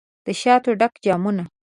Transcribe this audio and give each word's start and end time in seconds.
دشاتو 0.27 0.71
ډک 0.79 0.93
جامونه 1.05 1.43